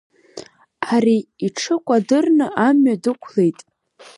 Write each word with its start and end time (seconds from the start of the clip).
Ари 0.93 1.17
иҽы 1.45 1.75
кәадырны 1.85 2.45
амҩа 2.65 2.95
дықәлеит. 3.03 3.59